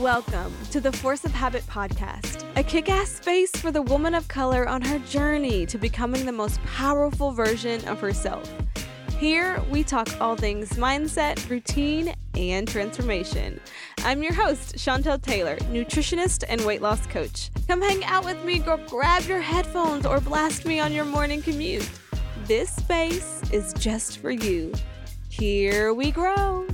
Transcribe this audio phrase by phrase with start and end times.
[0.00, 4.28] Welcome to the Force of Habit podcast, a kick ass space for the woman of
[4.28, 8.48] color on her journey to becoming the most powerful version of herself.
[9.18, 13.60] Here, we talk all things mindset, routine, and transformation.
[14.04, 17.50] I'm your host, Chantel Taylor, nutritionist and weight loss coach.
[17.66, 21.42] Come hang out with me, go grab your headphones, or blast me on your morning
[21.42, 21.90] commute.
[22.44, 24.72] This space is just for you.
[25.28, 26.68] Here we grow.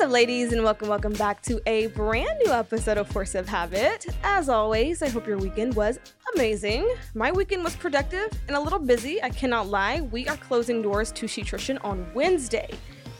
[0.00, 3.46] What's up, ladies, and welcome, welcome back to a brand new episode of Force of
[3.46, 4.06] Habit.
[4.24, 5.98] As always, I hope your weekend was
[6.34, 6.90] amazing.
[7.14, 9.22] My weekend was productive and a little busy.
[9.22, 10.00] I cannot lie.
[10.00, 12.70] We are closing doors to She Sheetrition on Wednesday,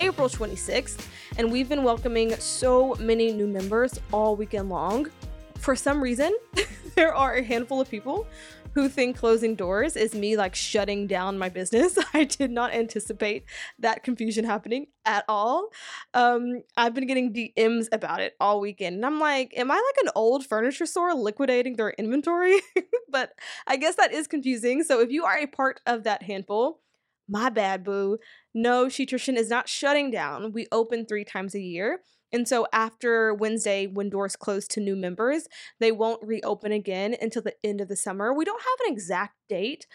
[0.01, 1.07] April 26th,
[1.37, 5.07] and we've been welcoming so many new members all weekend long.
[5.59, 6.35] For some reason,
[7.01, 8.27] there are a handful of people
[8.75, 11.99] who think closing doors is me like shutting down my business.
[12.13, 13.47] I did not anticipate
[13.79, 15.71] that confusion happening at all.
[16.13, 18.97] Um, I've been getting DMs about it all weekend.
[18.97, 22.61] And I'm like, am I like an old furniture store liquidating their inventory?
[23.09, 23.33] but
[23.67, 24.83] I guess that is confusing.
[24.83, 26.83] So if you are a part of that handful,
[27.31, 28.19] my bad, boo.
[28.53, 30.53] No, Sheetrition is not shutting down.
[30.53, 32.01] We open three times a year.
[32.33, 37.43] And so after Wednesday, when doors close to new members, they won't reopen again until
[37.43, 38.33] the end of the summer.
[38.33, 39.87] We don't have an exact date,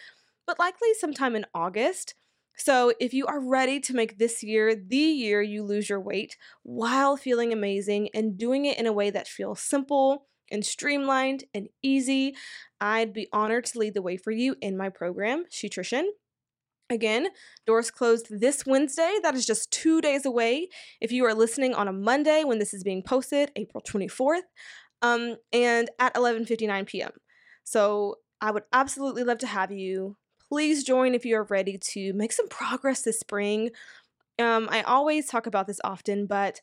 [0.46, 2.16] but likely sometime in August.
[2.58, 6.38] So if you are ready to make this year the year you lose your weight
[6.64, 11.68] while feeling amazing and doing it in a way that feels simple and streamlined and
[11.82, 12.36] easy,
[12.80, 16.06] I'd be honored to lead the way for you in my program, Sheetrition.
[16.90, 17.30] Again,
[17.66, 19.16] doors closed this Wednesday.
[19.24, 20.70] That is just two days away.
[21.02, 24.44] If you are listening on a Monday when this is being posted, April 24th,
[25.02, 27.12] um, and at 11:59 p.m.
[27.64, 30.18] So I would absolutely love to have you.
[30.48, 33.72] Please join if you are ready to make some progress this spring.
[34.38, 36.62] Um, I always talk about this often, but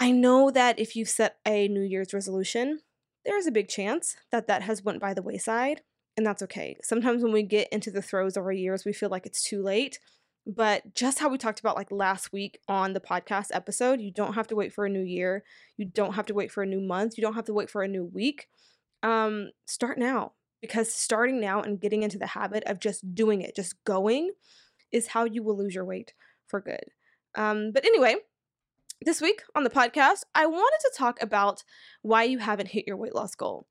[0.00, 2.80] I know that if you've set a New Year's resolution,
[3.26, 5.82] there is a big chance that that has went by the wayside
[6.16, 6.76] and that's okay.
[6.82, 9.62] Sometimes when we get into the throes of our years, we feel like it's too
[9.62, 9.98] late.
[10.46, 14.34] But just how we talked about like last week on the podcast episode, you don't
[14.34, 15.44] have to wait for a new year.
[15.76, 17.16] You don't have to wait for a new month.
[17.16, 18.48] You don't have to wait for a new week.
[19.02, 23.54] Um, start now because starting now and getting into the habit of just doing it,
[23.54, 24.32] just going,
[24.90, 26.12] is how you will lose your weight
[26.46, 26.84] for good.
[27.36, 28.16] Um, but anyway,
[29.04, 31.64] this week on the podcast, I wanted to talk about
[32.02, 33.66] why you haven't hit your weight loss goal.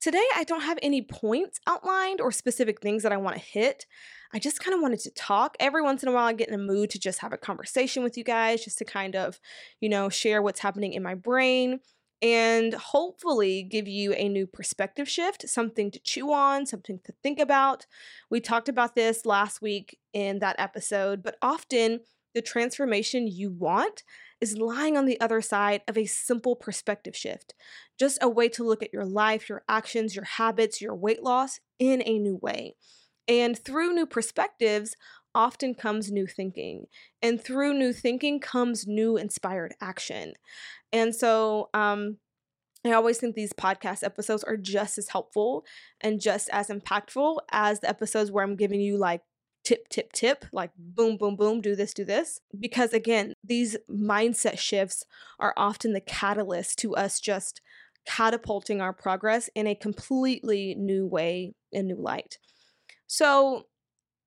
[0.00, 3.86] Today, I don't have any points outlined or specific things that I want to hit.
[4.32, 5.56] I just kind of wanted to talk.
[5.58, 8.02] Every once in a while, I get in a mood to just have a conversation
[8.02, 9.40] with you guys, just to kind of,
[9.80, 11.80] you know, share what's happening in my brain
[12.22, 17.38] and hopefully give you a new perspective shift, something to chew on, something to think
[17.38, 17.86] about.
[18.30, 22.00] We talked about this last week in that episode, but often
[22.34, 24.02] the transformation you want
[24.40, 27.54] is lying on the other side of a simple perspective shift,
[27.98, 31.60] just a way to look at your life, your actions, your habits, your weight loss
[31.78, 32.74] in a new way.
[33.28, 34.96] And through new perspectives,
[35.34, 36.86] often comes new thinking.
[37.20, 40.32] And through new thinking comes new inspired action.
[40.92, 42.18] And so, um,
[42.84, 45.64] I always think these podcast episodes are just as helpful
[46.00, 49.22] and just as impactful as the episodes where I'm giving you like
[49.66, 52.40] tip, tip, tip, like boom, boom, boom, do this, do this.
[52.58, 55.04] Because again, these mindset shifts
[55.40, 57.60] are often the catalyst to us just
[58.06, 62.38] catapulting our progress in a completely new way, in new light.
[63.08, 63.64] So,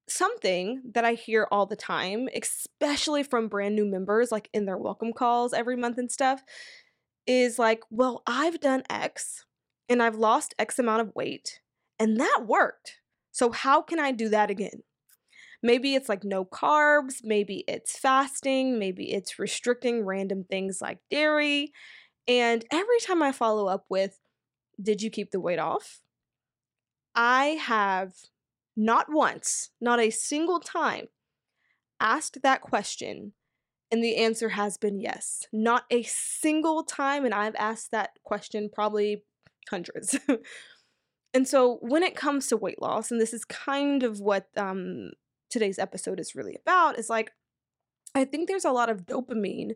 [0.10, 4.78] something that I hear all the time, especially from brand new members, like in their
[4.78, 6.44] welcome calls every month and stuff,
[7.26, 9.46] is like, well, I've done X
[9.88, 11.62] and I've lost X amount of weight
[11.98, 12.98] and that worked.
[13.32, 14.84] So, how can I do that again?
[15.62, 21.72] Maybe it's like no carbs, maybe it's fasting, maybe it's restricting random things like dairy.
[22.28, 24.20] And every time I follow up with,
[24.82, 26.02] Did you keep the weight off?
[27.14, 28.14] I have
[28.78, 31.08] not once, not a single time,
[32.00, 33.34] asked that question.
[33.92, 35.48] And the answer has been yes.
[35.52, 37.26] Not a single time.
[37.26, 39.24] And I've asked that question probably
[39.70, 40.18] hundreds.
[41.34, 45.12] and so when it comes to weight loss, and this is kind of what um,
[45.50, 47.32] today's episode is really about is like
[48.16, 49.72] I think there's a lot of dopamine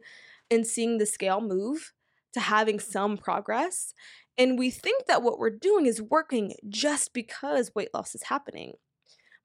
[0.50, 1.94] in seeing the scale move
[2.34, 3.94] to having some progress.
[4.38, 8.74] And we think that what we're doing is working just because weight loss is happening.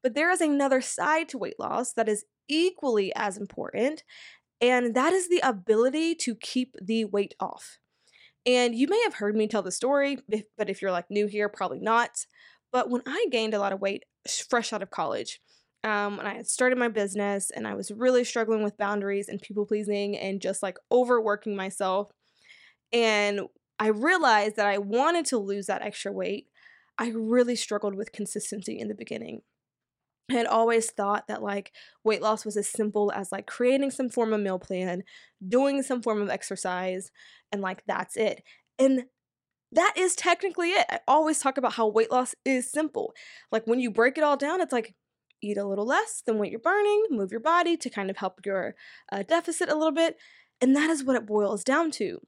[0.02, 4.04] But there is another side to weight loss that is equally as important,
[4.60, 7.78] and that is the ability to keep the weight off.
[8.46, 10.19] And you may have heard me tell the story,
[10.56, 12.10] but if you're like new here, probably not.
[12.72, 14.04] But when I gained a lot of weight
[14.48, 15.40] fresh out of college,
[15.84, 19.40] um, when I had started my business and I was really struggling with boundaries and
[19.40, 22.10] people pleasing and just like overworking myself.
[22.92, 23.42] And
[23.78, 26.48] I realized that I wanted to lose that extra weight.
[26.98, 29.42] I really struggled with consistency in the beginning.
[30.30, 31.72] I had always thought that like
[32.04, 35.04] weight loss was as simple as like creating some form of meal plan,
[35.46, 37.10] doing some form of exercise,
[37.50, 38.42] and like that's it.
[38.78, 39.04] And
[39.72, 40.86] that is technically it.
[40.90, 43.14] I always talk about how weight loss is simple.
[43.52, 44.94] Like when you break it all down, it's like
[45.40, 48.44] eat a little less than what you're burning, move your body to kind of help
[48.44, 48.75] your
[49.12, 50.17] uh, deficit a little bit.
[50.61, 52.20] And that is what it boils down to.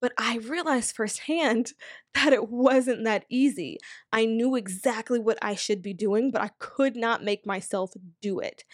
[0.00, 1.72] But I realized firsthand
[2.14, 3.78] that it wasn't that easy.
[4.12, 8.38] I knew exactly what I should be doing, but I could not make myself do
[8.40, 8.64] it.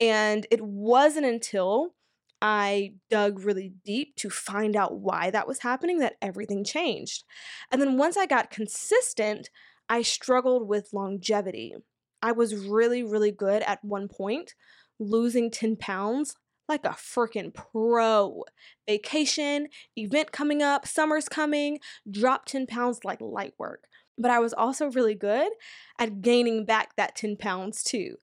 [0.00, 1.94] And it wasn't until
[2.40, 7.24] I dug really deep to find out why that was happening that everything changed.
[7.70, 9.50] And then once I got consistent,
[9.88, 11.74] I struggled with longevity.
[12.22, 14.54] I was really, really good at one point
[14.98, 16.34] losing 10 pounds
[16.68, 18.44] like a freaking pro.
[18.86, 21.78] Vacation, event coming up, summer's coming,
[22.10, 23.84] drop 10 pounds like light work
[24.18, 25.50] but I was also really good
[25.98, 28.16] at gaining back that 10 pounds too.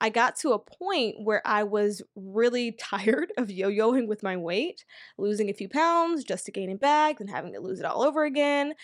[0.00, 4.36] I got to a point where I was really tired of yo yoing with my
[4.36, 4.84] weight,
[5.18, 8.02] losing a few pounds just to gain it back, then having to lose it all
[8.02, 8.74] over again.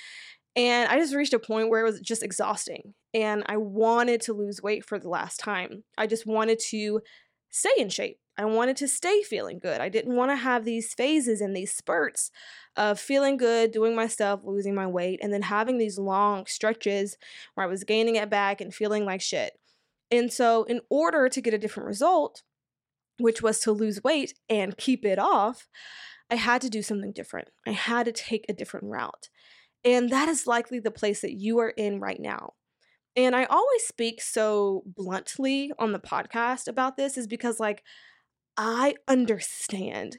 [0.56, 2.94] And I just reached a point where it was just exhausting.
[3.16, 5.84] And I wanted to lose weight for the last time.
[5.96, 7.00] I just wanted to
[7.48, 8.18] stay in shape.
[8.36, 9.80] I wanted to stay feeling good.
[9.80, 12.30] I didn't want to have these phases and these spurts
[12.76, 17.16] of feeling good, doing my stuff, losing my weight, and then having these long stretches
[17.54, 19.58] where I was gaining it back and feeling like shit.
[20.10, 22.42] And so, in order to get a different result,
[23.18, 25.68] which was to lose weight and keep it off,
[26.28, 27.48] I had to do something different.
[27.66, 29.30] I had to take a different route.
[29.86, 32.52] And that is likely the place that you are in right now.
[33.16, 37.82] And I always speak so bluntly on the podcast about this, is because, like,
[38.56, 40.18] I understand.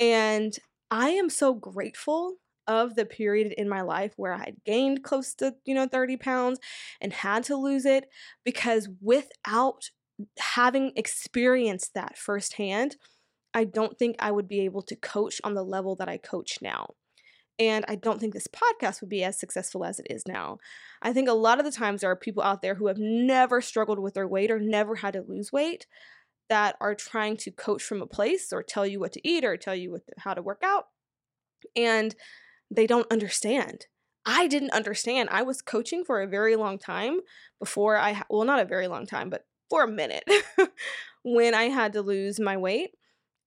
[0.00, 0.54] And
[0.90, 2.36] I am so grateful
[2.68, 6.16] of the period in my life where I had gained close to, you know, 30
[6.16, 6.60] pounds
[7.00, 8.08] and had to lose it
[8.44, 9.90] because without
[10.38, 12.96] having experienced that firsthand,
[13.54, 16.58] I don't think I would be able to coach on the level that I coach
[16.62, 16.88] now.
[17.62, 20.58] And I don't think this podcast would be as successful as it is now.
[21.00, 23.60] I think a lot of the times there are people out there who have never
[23.60, 25.86] struggled with their weight or never had to lose weight
[26.48, 29.56] that are trying to coach from a place or tell you what to eat or
[29.56, 30.86] tell you what how to work out
[31.76, 32.16] and
[32.70, 33.86] they don't understand
[34.26, 37.20] i didn't understand i was coaching for a very long time
[37.60, 40.24] before i well not a very long time but for a minute
[41.22, 42.90] when i had to lose my weight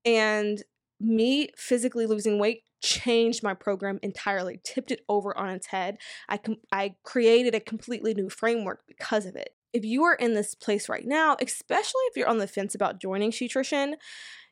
[0.05, 0.63] and
[0.99, 5.97] me physically losing weight changed my program entirely tipped it over on its head
[6.29, 10.33] i com- i created a completely new framework because of it if you are in
[10.33, 13.95] this place right now, especially if you're on the fence about joining Sheetrition,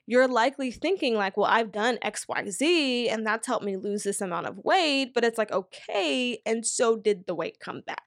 [0.06, 4.48] you're likely thinking like, well, I've done XYZ and that's helped me lose this amount
[4.48, 8.04] of weight, but it's like, okay, and so did the weight come back.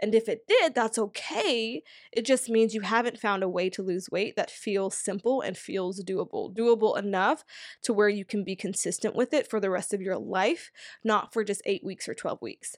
[0.00, 1.82] And if it did, that's okay.
[2.10, 5.56] It just means you haven't found a way to lose weight that feels simple and
[5.56, 6.54] feels doable.
[6.54, 7.44] Doable enough
[7.82, 10.70] to where you can be consistent with it for the rest of your life,
[11.04, 12.76] not for just eight weeks or 12 weeks.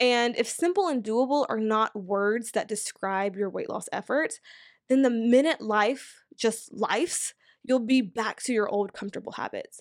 [0.00, 4.40] And if simple and doable are not words that describe your weight loss efforts,
[4.88, 9.80] then the minute life just life's, you'll be back to your old comfortable habits.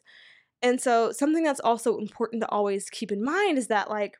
[0.62, 4.18] And so, something that's also important to always keep in mind is that, like,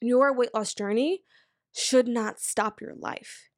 [0.00, 1.22] your weight loss journey
[1.78, 3.48] should not stop your life.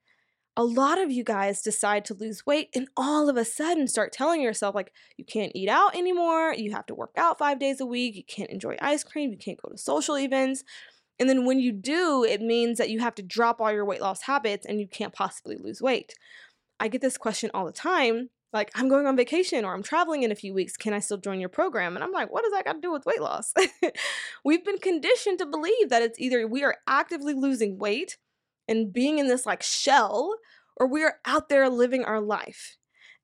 [0.57, 4.12] A lot of you guys decide to lose weight and all of a sudden start
[4.12, 7.81] telling yourself, like, you can't eat out anymore, you have to work out five days
[7.81, 10.65] a week, you can't enjoy ice cream, you can't go to social events.
[11.19, 14.00] And then when you do, it means that you have to drop all your weight
[14.00, 16.15] loss habits and you can't possibly lose weight.
[16.79, 20.23] I get this question all the time like, I'm going on vacation or I'm traveling
[20.23, 20.76] in a few weeks.
[20.76, 21.95] Can I still join your program?
[21.97, 23.54] And I'm like, what does that got to do with weight loss?
[24.45, 28.19] We've been conditioned to believe that it's either we are actively losing weight
[28.66, 30.35] and being in this like shell
[30.76, 32.76] or we are out there living our life.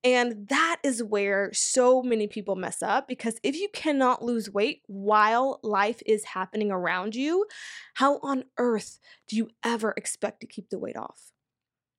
[0.05, 4.83] And that is where so many people mess up because if you cannot lose weight
[4.87, 7.47] while life is happening around you,
[7.95, 11.33] how on earth do you ever expect to keep the weight off?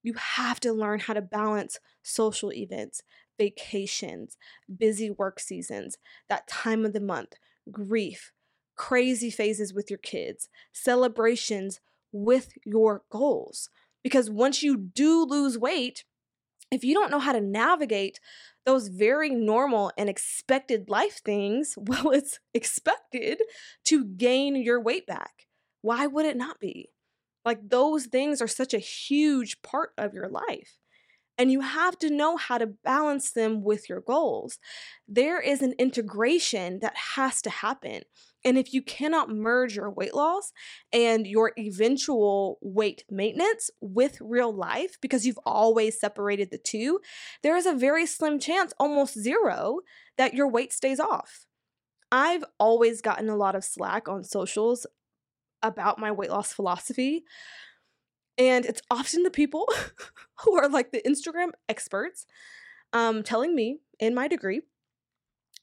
[0.08, 3.02] You have to learn how to balance social events,
[3.38, 4.38] vacations,
[4.74, 5.98] busy work seasons,
[6.30, 7.34] that time of the month,
[7.70, 8.32] grief,
[8.78, 11.82] crazy phases with your kids, celebrations
[12.14, 13.70] with your goals.
[14.02, 16.06] Because once you do lose weight,
[16.72, 18.22] if you don't know how to navigate
[18.66, 23.42] those very normal and expected life things, well, it's expected
[23.88, 25.48] to gain your weight back.
[25.82, 26.92] Why would it not be?
[27.46, 30.77] Like, those things are such a huge part of your life.
[31.39, 34.58] and you have to know how to balance them with your goals.
[35.08, 38.01] There is an integration that has to happen.
[38.44, 40.51] And if you cannot merge your weight loss
[40.91, 47.00] and your eventual weight maintenance with real life, because you've always separated the two,
[47.44, 49.82] there is a very slim chance, almost zero,
[50.17, 51.46] that your weight stays off.
[52.12, 54.86] I've always gotten a lot of slack on socials
[55.64, 57.24] about my weight loss philosophy.
[58.38, 59.68] And it's often the people
[60.44, 62.26] who are like the Instagram experts
[62.94, 64.62] um, telling me in my degree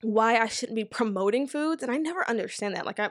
[0.03, 1.83] why I shouldn't be promoting foods.
[1.83, 2.87] And I never understand that.
[2.87, 3.11] Like I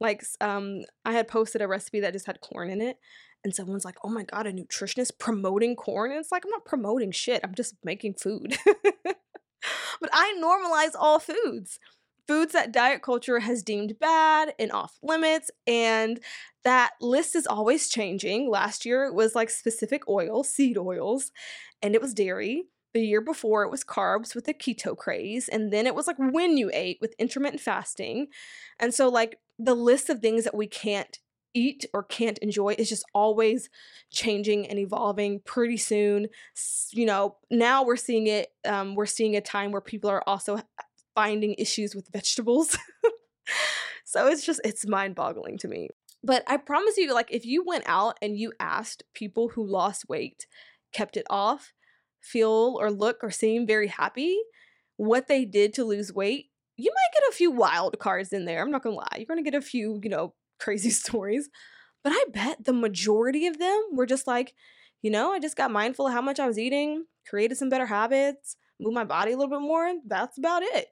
[0.00, 2.98] like um I had posted a recipe that just had corn in it.
[3.44, 6.10] And someone's like, oh my God, a nutritionist promoting corn.
[6.10, 7.42] And it's like, I'm not promoting shit.
[7.44, 8.56] I'm just making food.
[9.04, 11.78] but I normalize all foods
[12.26, 15.50] foods that diet culture has deemed bad and off limits.
[15.66, 16.20] And
[16.64, 18.50] that list is always changing.
[18.50, 21.30] Last year it was like specific oils, seed oils,
[21.82, 22.64] and it was dairy.
[22.94, 25.48] The year before it was carbs with the keto craze.
[25.48, 28.28] And then it was like when you ate with intermittent fasting.
[28.78, 31.18] And so, like, the list of things that we can't
[31.54, 33.70] eat or can't enjoy is just always
[34.10, 36.26] changing and evolving pretty soon
[36.90, 40.60] you know now we're seeing it um, we're seeing a time where people are also
[41.14, 42.76] finding issues with vegetables.
[44.04, 45.88] so it's just, it's mind boggling to me.
[46.22, 50.08] But I promise you, like, if you went out and you asked people who lost
[50.08, 50.46] weight,
[50.92, 51.74] kept it off,
[52.20, 54.38] feel or look or seem very happy,
[54.96, 58.62] what they did to lose weight, you might get a few wild cards in there.
[58.62, 59.16] I'm not gonna lie.
[59.16, 61.50] You're gonna get a few, you know, crazy stories.
[62.02, 64.54] But I bet the majority of them were just like,
[65.02, 67.86] you know, I just got mindful of how much I was eating, created some better
[67.86, 69.92] habits, moved my body a little bit more.
[70.06, 70.88] That's about it.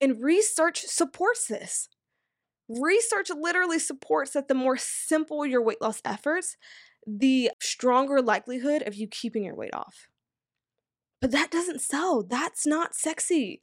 [0.00, 1.88] And research supports this.
[2.68, 6.56] Research literally supports that the more simple your weight loss efforts,
[7.06, 10.08] the stronger likelihood of you keeping your weight off.
[11.20, 12.22] But that doesn't sell.
[12.22, 13.60] That's not sexy.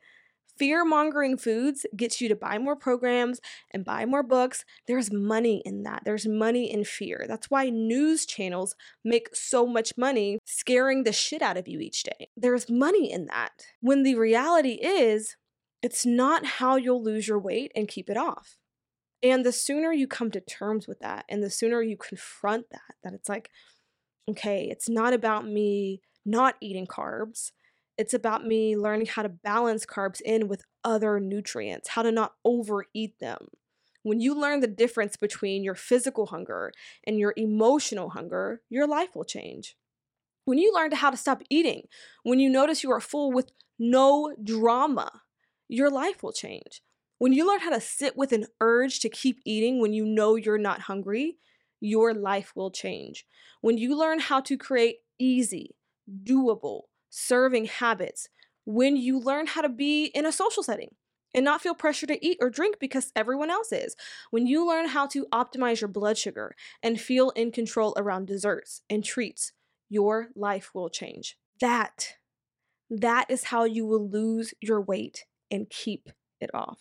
[0.58, 3.40] Fear mongering foods gets you to buy more programs
[3.72, 4.66] and buy more books.
[4.88, 6.02] There's money in that.
[6.04, 7.26] There's money in fear.
[7.28, 12.04] That's why news channels make so much money scaring the shit out of you each
[12.04, 12.30] day.
[12.36, 13.52] There's money in that.
[13.82, 15.36] When the reality is,
[15.82, 18.58] it's not how you'll lose your weight and keep it off.
[19.24, 22.96] And the sooner you come to terms with that and the sooner you confront that,
[23.04, 23.50] that it's like,
[24.30, 27.52] okay, it's not about me not eating carbs.
[27.98, 32.34] It's about me learning how to balance carbs in with other nutrients, how to not
[32.46, 33.48] overeat them.
[34.04, 36.72] When you learn the difference between your physical hunger
[37.06, 39.76] and your emotional hunger, your life will change.
[40.46, 41.84] When you learn how to stop eating,
[42.24, 45.12] when you notice you are full with no drama,
[45.68, 46.82] your life will change.
[47.20, 50.36] When you learn how to sit with an urge to keep eating when you know
[50.36, 51.38] you're not hungry,
[51.80, 53.26] your life will change.
[53.62, 55.76] When you learn how to create easy,
[56.24, 58.30] doable, serving habits,
[58.66, 60.90] when you learn how to be in a social setting
[61.34, 63.96] and not feel pressure to eat or drink because everyone else is,
[64.30, 68.82] when you learn how to optimize your blood sugar and feel in control around desserts
[68.90, 69.54] and treats,
[69.90, 71.38] your life will change.
[71.62, 72.16] That
[72.90, 76.80] that is how you will lose your weight and keep it off.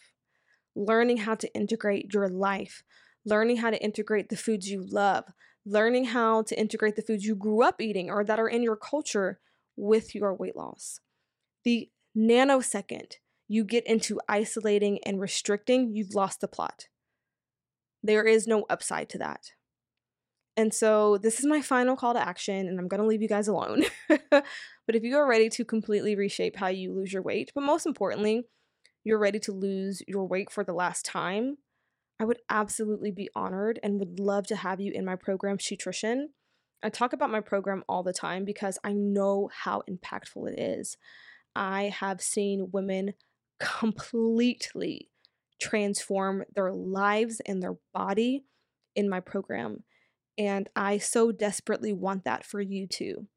[0.74, 2.82] Learning how to integrate your life,
[3.24, 5.24] learning how to integrate the foods you love,
[5.64, 8.76] learning how to integrate the foods you grew up eating or that are in your
[8.76, 9.40] culture
[9.76, 11.00] with your weight loss.
[11.64, 13.14] The nanosecond
[13.48, 16.88] you get into isolating and restricting, you've lost the plot.
[18.02, 19.52] There is no upside to that.
[20.56, 23.46] And so, this is my final call to action, and I'm to leave you guys
[23.46, 23.84] alone.
[24.08, 24.44] but
[24.88, 28.46] if you are ready to completely reshape how you lose your weight, but most importantly,
[29.06, 31.58] you're ready to lose your weight for the last time,
[32.18, 36.30] I would absolutely be honored and would love to have you in my program, Nutrition.
[36.82, 40.96] I talk about my program all the time because I know how impactful it is.
[41.54, 43.14] I have seen women
[43.60, 45.08] completely
[45.60, 48.44] transform their lives and their body
[48.96, 49.84] in my program.
[50.36, 53.28] And I so desperately want that for you too.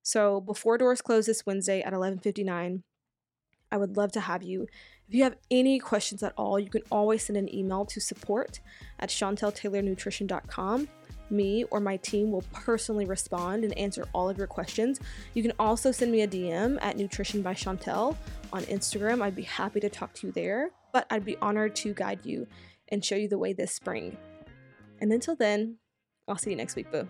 [0.00, 2.84] So before doors close this Wednesday at 11:59,
[3.70, 4.66] I would love to have you.
[5.08, 8.60] If you have any questions at all, you can always send an email to support
[8.98, 10.88] at chanteltaylornutrition.com.
[11.30, 15.00] Me or my team will personally respond and answer all of your questions.
[15.34, 18.16] You can also send me a DM at Nutrition by Chantel
[18.52, 19.22] on Instagram.
[19.22, 22.46] I'd be happy to talk to you there, but I'd be honored to guide you
[22.88, 24.16] and show you the way this spring.
[25.00, 25.76] And until then,
[26.26, 27.08] I'll see you next week, boo.